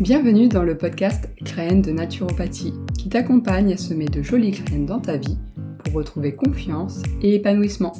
[0.00, 4.98] Bienvenue dans le podcast Graines de naturopathie qui t'accompagne à semer de jolies graines dans
[4.98, 5.38] ta vie
[5.78, 7.92] pour retrouver confiance et épanouissement.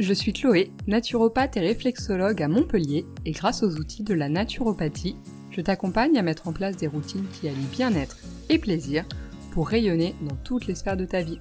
[0.00, 5.16] Je suis Chloé, naturopathe et réflexologue à Montpellier et grâce aux outils de la naturopathie,
[5.50, 8.16] je t'accompagne à mettre en place des routines qui allient bien-être
[8.48, 9.04] et plaisir
[9.50, 11.40] pour rayonner dans toutes les sphères de ta vie.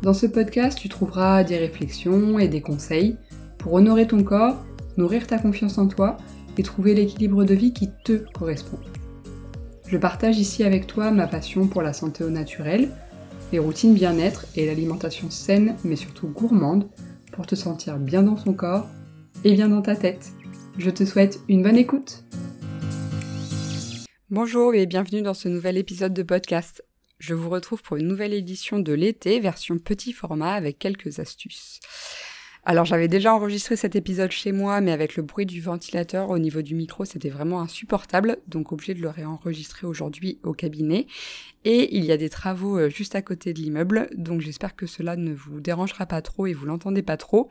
[0.00, 3.18] Dans ce podcast, tu trouveras des réflexions et des conseils
[3.58, 4.64] pour honorer ton corps,
[4.96, 6.16] nourrir ta confiance en toi
[6.58, 8.78] et trouver l'équilibre de vie qui te correspond.
[9.86, 12.90] Je partage ici avec toi ma passion pour la santé au naturel,
[13.52, 16.88] les routines bien-être et l'alimentation saine mais surtout gourmande
[17.32, 18.86] pour te sentir bien dans son corps
[19.44, 20.32] et bien dans ta tête.
[20.76, 22.24] Je te souhaite une bonne écoute.
[24.30, 26.84] Bonjour et bienvenue dans ce nouvel épisode de podcast.
[27.18, 31.80] Je vous retrouve pour une nouvelle édition de l'été, version petit format avec quelques astuces.
[32.70, 36.38] Alors j'avais déjà enregistré cet épisode chez moi, mais avec le bruit du ventilateur au
[36.38, 41.06] niveau du micro, c'était vraiment insupportable, donc obligé de le réenregistrer aujourd'hui au cabinet.
[41.64, 44.86] Et il y a des travaux euh, juste à côté de l'immeuble, donc j'espère que
[44.86, 47.48] cela ne vous dérangera pas trop et vous l'entendez pas trop.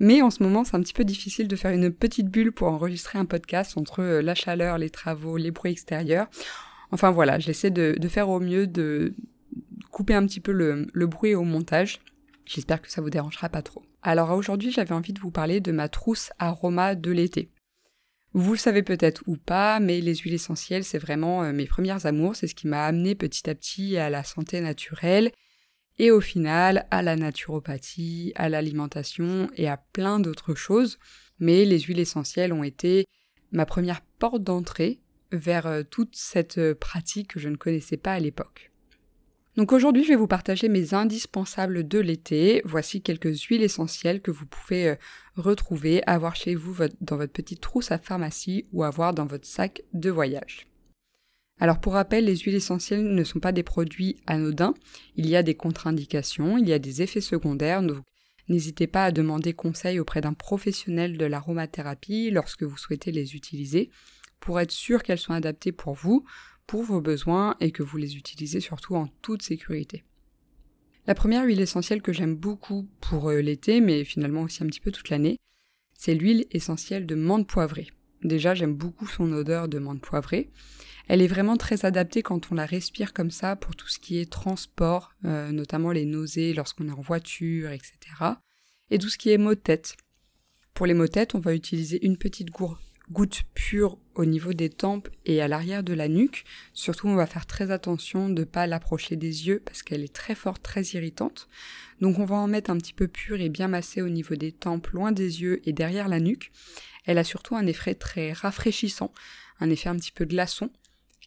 [0.00, 2.66] Mais en ce moment, c'est un petit peu difficile de faire une petite bulle pour
[2.66, 6.26] enregistrer un podcast entre euh, la chaleur, les travaux, les bruits extérieurs.
[6.90, 9.14] Enfin voilà, j'essaie de, faire au mieux de
[9.92, 12.00] couper un petit peu le, le bruit au montage.
[12.44, 13.84] J'espère que ça vous dérangera pas trop.
[14.08, 17.50] Alors aujourd'hui, j'avais envie de vous parler de ma trousse aroma de l'été.
[18.32, 22.06] Vous le savez peut-être ou pas, mais les huiles essentielles, c'est vraiment euh, mes premières
[22.06, 25.30] amours, c'est ce qui m'a amené petit à petit à la santé naturelle
[25.98, 30.98] et au final à la naturopathie, à l'alimentation et à plein d'autres choses.
[31.38, 33.04] Mais les huiles essentielles ont été
[33.52, 35.00] ma première porte d'entrée
[35.32, 38.72] vers euh, toute cette euh, pratique que je ne connaissais pas à l'époque.
[39.58, 42.62] Donc aujourd'hui, je vais vous partager mes indispensables de l'été.
[42.64, 44.94] Voici quelques huiles essentielles que vous pouvez euh,
[45.34, 49.82] retrouver, avoir chez vous dans votre petite trousse à pharmacie ou avoir dans votre sac
[49.92, 50.68] de voyage.
[51.58, 54.74] Alors pour rappel, les huiles essentielles ne sont pas des produits anodins.
[55.16, 57.82] Il y a des contre-indications, il y a des effets secondaires,
[58.48, 63.90] n'hésitez pas à demander conseil auprès d'un professionnel de l'aromathérapie lorsque vous souhaitez les utiliser
[64.38, 66.24] pour être sûr qu'elles sont adaptées pour vous,
[66.68, 70.04] pour vos besoins et que vous les utilisez surtout en toute sécurité.
[71.06, 74.78] La première huile essentielle que j'aime beaucoup pour euh, l'été, mais finalement aussi un petit
[74.78, 75.38] peu toute l'année,
[75.94, 77.88] c'est l'huile essentielle de menthe poivrée.
[78.22, 80.50] Déjà, j'aime beaucoup son odeur de menthe poivrée.
[81.08, 84.18] Elle est vraiment très adaptée quand on la respire comme ça pour tout ce qui
[84.18, 87.94] est transport, euh, notamment les nausées lorsqu'on est en voiture, etc.
[88.90, 89.96] Et tout ce qui est maux de tête.
[90.74, 92.78] Pour les maux de tête, on va utiliser une petite gourde
[93.10, 96.44] goutte pure au niveau des tempes et à l'arrière de la nuque.
[96.74, 100.12] Surtout, on va faire très attention de ne pas l'approcher des yeux parce qu'elle est
[100.12, 101.48] très forte, très irritante.
[102.00, 104.52] Donc on va en mettre un petit peu pur et bien massé au niveau des
[104.52, 106.52] tempes, loin des yeux et derrière la nuque.
[107.06, 109.12] Elle a surtout un effet très rafraîchissant,
[109.60, 110.70] un effet un petit peu glaçon,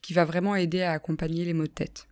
[0.02, 2.08] qui va vraiment aider à accompagner les maux de tête.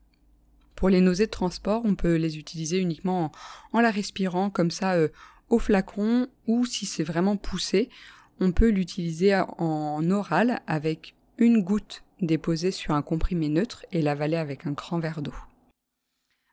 [0.76, 3.32] Pour les nausées de transport, on peut les utiliser uniquement
[3.74, 5.10] en, la respirant comme ça euh,
[5.50, 7.90] au flacon ou si c'est vraiment poussé,
[8.40, 14.38] on peut l'utiliser en oral avec une goutte déposée sur un comprimé neutre et l'avaler
[14.38, 15.36] avec un grand verre d'eau.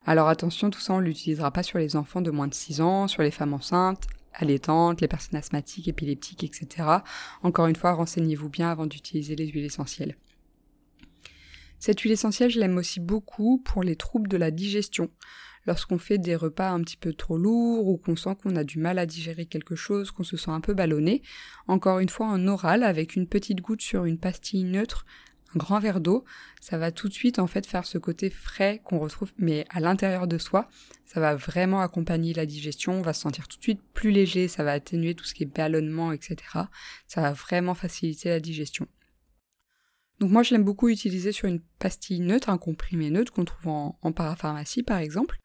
[0.05, 3.09] Alors attention, tout ça on l'utilisera pas sur les enfants de moins de 6 ans,
[3.09, 6.89] sur les femmes enceintes, allaitantes, les personnes asthmatiques, épileptiques, etc.
[7.43, 10.17] Encore une fois, renseignez-vous bien avant d'utiliser les huiles essentielles.
[11.79, 15.11] Cette huile essentielle, je l'aime aussi beaucoup pour les troubles de la digestion
[15.67, 18.79] lorsqu'on fait des repas un petit peu trop lourds ou qu'on sent qu'on a du
[18.79, 21.23] mal à digérer quelque chose, qu'on se sent un peu ballonné.
[21.67, 25.05] Encore une fois, en oral, avec une petite goutte sur une pastille neutre,
[25.55, 26.25] un grand verre d'eau,
[26.61, 29.81] ça va tout de suite en fait faire ce côté frais qu'on retrouve mais à
[29.81, 30.69] l'intérieur de soi.
[31.05, 34.49] Ça va vraiment accompagner la digestion, on va se sentir tout de suite plus léger,
[34.49, 36.37] ça va atténuer tout ce qui est ballonnement, etc.
[37.07, 38.89] Ça va vraiment faciliter la digestion.
[40.19, 43.69] Donc moi je l'aime beaucoup utiliser sur une pastille neutre, un comprimé neutre qu'on trouve
[43.69, 45.39] en, en parapharmacie par exemple.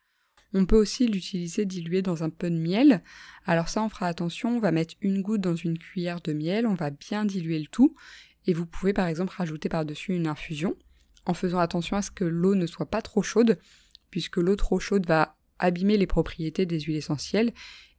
[0.54, 3.02] On peut aussi l'utiliser dilué dans un peu de miel.
[3.46, 6.68] Alors ça, on fera attention, on va mettre une goutte dans une cuillère de miel,
[6.68, 7.96] on va bien diluer le tout,
[8.48, 10.76] et vous pouvez par exemple rajouter par-dessus une infusion,
[11.26, 13.60] en faisant attention à ce que l'eau ne soit pas trop chaude,
[14.10, 17.54] puisque l'eau trop chaude va abîmer les propriétés des huiles essentielles,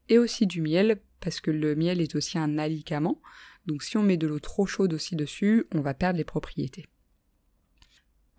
[0.08, 3.22] et aussi du miel, parce que le miel est aussi un alicament,
[3.66, 6.86] donc si on met de l'eau trop chaude aussi dessus, on va perdre les propriétés.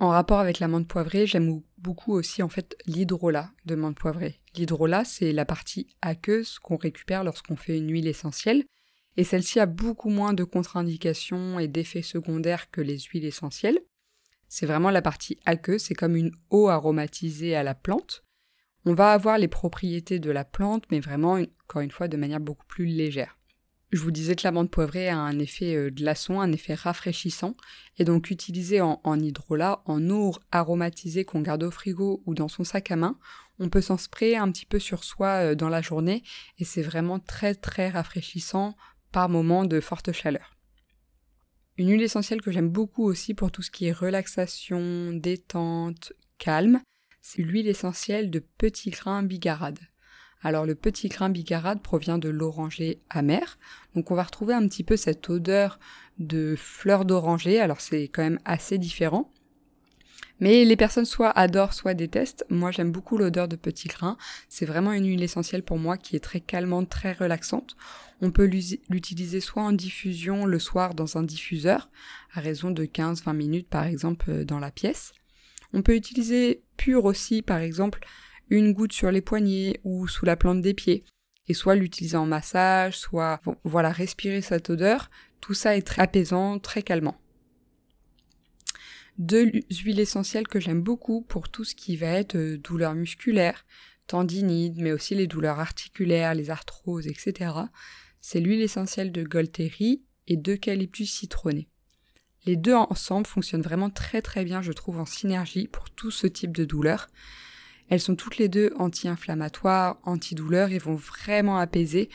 [0.04, 4.42] En rapport avec la menthe poivrée, j'aime beaucoup aussi en fait l'hydrolat de menthe poivrée.
[4.54, 8.66] L'hydrolat, c'est la partie aqueuse qu'on récupère lorsqu'on fait une huile essentielle,
[9.16, 13.80] et celle-ci a beaucoup moins de contre-indications et d'effets secondaires que les huiles essentielles.
[14.50, 18.26] C'est vraiment la partie aqueuse, c'est comme une eau aromatisée à la plante.
[18.84, 22.42] On va avoir les propriétés de la plante, mais vraiment, encore une fois, de manière
[22.42, 23.38] beaucoup plus légère.
[23.94, 27.56] Je vous disais que l'amande poivrée a un effet euh, glaçon, un effet rafraîchissant,
[28.00, 32.63] et donc utilisé en, hydrolat, en eau aromatisée qu'on garde au frigo ou dans son
[32.63, 33.19] sac à main,
[33.60, 36.24] on peut s'en sprayer un petit peu sur soi euh, dans la journée,
[36.57, 38.75] et c'est vraiment très très rafraîchissant
[39.12, 40.57] par moments de forte chaleur.
[41.78, 46.81] Une huile essentielle que j'aime beaucoup aussi pour tout ce qui est relaxation, détente, calme,
[47.22, 49.78] c'est l'huile essentielle de petit grain bigarade.
[50.44, 53.57] Alors le petit grain bigarade provient de l'oranger amer.
[53.95, 55.80] Donc on va retrouver un petit peu cette odeur
[56.19, 57.60] de fleurs d'oranger.
[57.60, 59.31] Alors c'est quand même assez différent.
[60.40, 62.45] Mais les personnes soit adorent, soit détestent.
[62.50, 64.18] Moi, j'aime beaucoup l'odeur de petit grain.
[64.50, 67.78] C'est vraiment une huile essentielle pour moi qui est très calmante, très relaxante.
[68.22, 68.50] On peut
[68.90, 71.90] l'utiliser soit en diffusion le soir dans un diffuseur,
[72.34, 75.13] à raison de 15-20 minutes par exemple euh, dans la pièce.
[75.74, 78.00] On peut utiliser pur aussi, par exemple,
[78.50, 81.04] une goutte sur les poignets ou sous la plante des pieds.
[81.48, 85.10] Et soit l'utiliser en massage, soit voilà, respirer cette odeur.
[85.42, 87.19] Tout ça est très apaisant, très calmant.
[89.18, 93.63] Deux huiles essentielles que j'aime beaucoup pour tout ce qui va être euh, douleurs musculaires,
[94.07, 97.51] tendinites, mais aussi les douleurs articulaires, les arthroses, etc.
[98.22, 101.68] C'est l'huile essentielle de Golteri et d'eucalyptus citronné.
[102.45, 106.28] Les deux ensemble fonctionnent vraiment très très bien, je trouve, en synergie pour tout ce
[106.28, 107.07] type de douleur.
[107.89, 112.09] Elles sont toutes les deux anti-inflammatoires, antidouleurs et vont vraiment apaiser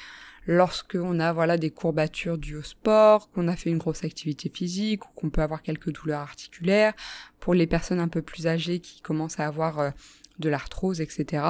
[0.49, 5.05] lorsqu'on a voilà des courbatures dues au sport, qu'on a fait une grosse activité physique
[5.05, 6.95] ou qu'on peut avoir quelques douleurs articulaires.
[7.39, 9.91] Pour les personnes un peu plus âgées qui commencent à avoir euh,
[10.39, 11.45] de l'arthrose, etc.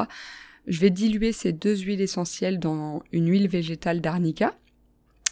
[0.67, 4.55] Je vais diluer ces deux huiles essentielles dans une huile végétale d'arnica.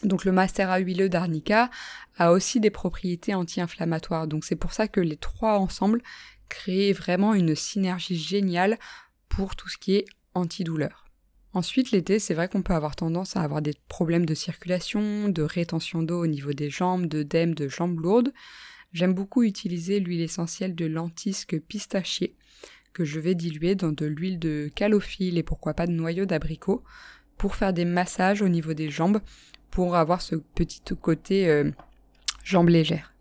[0.05, 1.71] Donc le macérat huileux d'arnica
[2.19, 4.29] a aussi des propriétés anti-inflammatoires.
[4.29, 6.03] Donc c'est pour ça que les trois ensemble
[6.49, 8.79] créer vraiment une synergie géniale
[9.29, 10.05] pour tout ce qui est
[10.35, 11.07] antidouleur.
[11.53, 15.43] Ensuite, l'été, c'est vrai qu'on peut avoir tendance à avoir des problèmes de circulation, de
[15.43, 18.33] rétention d'eau au niveau des jambes, d'œdème, de jambes lourdes.
[18.93, 22.35] J'aime beaucoup utiliser l'huile essentielle de lentisque pistachier
[22.93, 26.83] que je vais diluer dans de l'huile de calophylle et pourquoi pas de noyau d'abricot
[27.37, 29.21] pour faire des massages au niveau des jambes
[29.71, 31.71] pour avoir ce petit côté euh,
[32.43, 33.13] jambes légères.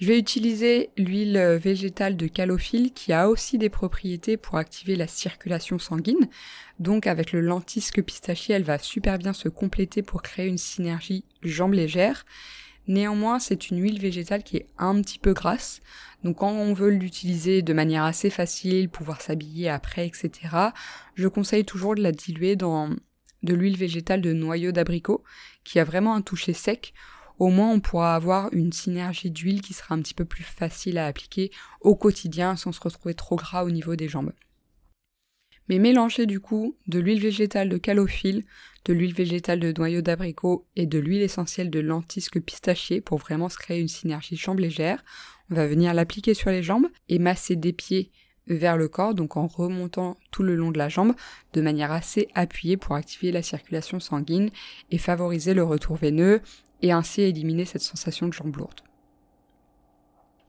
[0.00, 5.06] Je vais utiliser l'huile végétale de calophylle qui a aussi des propriétés pour activer la
[5.06, 6.30] circulation sanguine.
[6.78, 11.26] Donc avec le lentisque pistachier, elle va super bien se compléter pour créer une synergie
[11.42, 12.24] jambes légères.
[12.88, 15.82] Néanmoins, c'est une huile végétale qui est un petit peu grasse.
[16.24, 20.32] Donc quand on veut l'utiliser de manière assez facile, pouvoir s'habiller après, etc.,
[21.14, 22.88] je conseille toujours de la diluer dans
[23.42, 25.24] de l'huile végétale de noyau d'abricot,
[25.62, 26.94] qui a vraiment un toucher sec
[27.40, 30.98] au moins on pourra avoir une synergie d'huile qui sera un petit peu plus facile
[30.98, 31.50] à appliquer
[31.80, 34.32] au quotidien sans se retrouver trop gras au niveau des jambes.
[35.68, 38.44] Mais mélanger du coup de l'huile végétale de calophylle,
[38.84, 43.48] de l'huile végétale de noyau d'abricot et de l'huile essentielle de lentisque pistachier pour vraiment
[43.48, 45.02] se créer une synergie jambe légère.
[45.50, 48.10] On va venir l'appliquer sur les jambes et masser des pieds
[48.48, 51.14] vers le corps, donc en remontant tout le long de la jambe
[51.52, 54.50] de manière assez appuyée pour activer la circulation sanguine
[54.90, 56.42] et favoriser le retour veineux
[56.82, 58.80] et ainsi éliminer cette sensation de jambe lourde.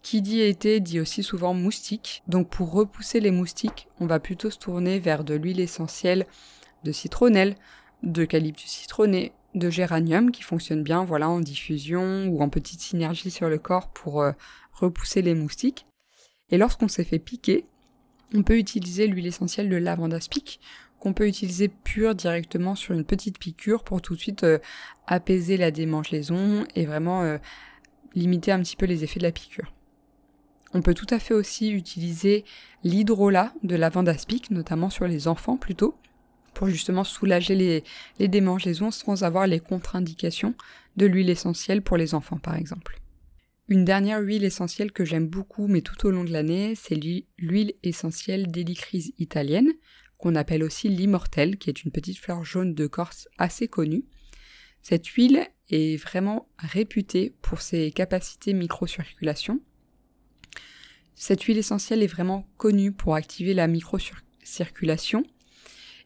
[0.02, 4.50] Qui dit été dit aussi souvent moustique, donc pour repousser les moustiques, on va plutôt
[4.50, 6.26] se tourner vers de l'huile essentielle
[6.84, 7.56] de citronnelle,
[8.02, 13.50] d'eucalyptus citronné, de géranium qui fonctionne bien voilà en diffusion ou en petite synergie sur
[13.50, 14.32] le corps pour euh,
[14.72, 15.86] repousser les moustiques.
[16.50, 17.66] Et lorsqu'on s'est fait piquer,
[18.34, 20.14] on peut utiliser l'huile essentielle de lavande
[21.02, 24.60] qu'on peut utiliser pure directement sur une petite piqûre pour tout de suite euh,
[25.08, 27.40] apaiser la démangeaison et vraiment euh,
[28.14, 29.74] limiter un petit peu les effets de la piqûre.
[30.74, 32.46] On peut tout à fait aussi utiliser
[32.84, 35.96] l'hydrolat de lavande aspic, notamment sur les enfants plutôt,
[36.54, 37.84] pour justement soulager les,
[38.20, 40.54] les démangeaisons sans avoir les contre-indications
[40.98, 43.02] de l'huile essentielle pour les enfants par exemple.
[43.70, 46.96] Une dernière huile essentielle que j'aime beaucoup mais tout au long de l'année, c'est
[47.40, 49.72] l'huile essentielle d'hélicryse italienne
[50.22, 54.06] qu'on appelle aussi l'immortel, qui est une petite fleur jaune de Corse assez connue.
[54.82, 59.60] Cette huile est vraiment réputée pour ses capacités microcirculation.
[61.16, 65.24] Cette huile essentielle est vraiment connue pour activer la microcirculation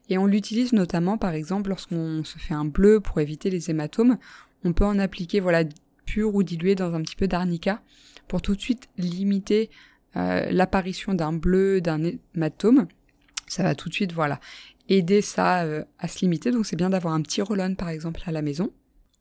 [0.08, 4.18] et on l'utilise notamment par exemple lorsqu'on se fait un bleu pour éviter les hématomes.
[4.64, 5.64] On peut en appliquer voilà
[6.04, 7.82] pur ou dilué dans un petit peu d'arnica
[8.28, 9.70] pour tout de suite limiter
[10.16, 12.02] euh, l'apparition d'un bleu, d'un
[12.34, 12.86] hématome
[13.46, 14.40] ça va tout de suite, voilà,
[14.88, 16.50] aider ça euh, à se limiter.
[16.50, 18.72] Donc c'est bien d'avoir un petit roll par exemple à la maison.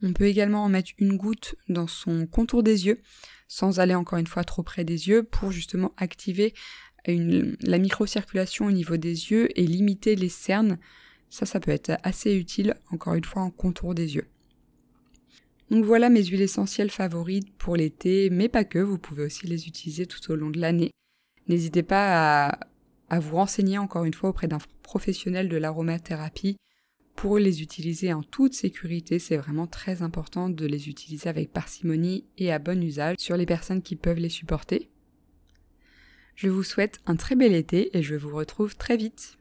[0.03, 2.99] On peut également en mettre une goutte dans son contour des yeux,
[3.47, 6.53] sans aller encore une fois trop près des yeux, pour justement activer
[7.07, 10.79] la microcirculation au niveau des yeux et limiter les cernes.
[11.29, 14.27] Ça, ça peut être assez utile, encore une fois, en contour des yeux.
[15.71, 19.67] Donc voilà mes huiles essentielles favorites pour l'été, mais pas que, vous pouvez aussi les
[19.67, 20.91] utiliser tout au long de l'année.
[21.47, 22.59] N'hésitez pas à,
[23.09, 26.57] à vous renseigner encore une fois auprès d'un professionnel de l'aromathérapie
[27.15, 29.19] pour les utiliser en toute sécurité.
[29.19, 33.45] C'est vraiment très important de les utiliser avec parcimonie et à bon usage sur les
[33.45, 34.89] personnes qui peuvent les supporter.
[36.35, 39.37] Je vous souhaite un très bel été et je vous retrouve très vite.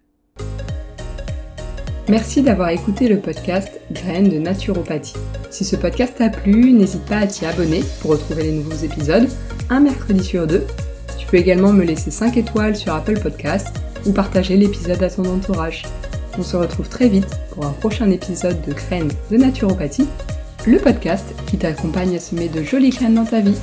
[2.08, 5.16] Merci d'avoir écouté le podcast Graines de naturopathie.
[5.50, 9.28] Si ce podcast t'a plu, n'hésite pas à t'y abonner pour retrouver les nouveaux épisodes
[9.70, 10.66] un mercredi sur deux.
[11.34, 13.66] Peux également me laisser 5 étoiles sur Apple Podcast
[14.06, 15.82] ou partager l'épisode à ton entourage.
[16.38, 20.06] On se retrouve très vite pour un prochain épisode de Graines de naturopathie,
[20.64, 23.58] le podcast qui t'accompagne à semer de jolies graines dans ta vie.